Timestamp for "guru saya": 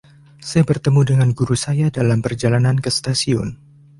1.37-1.87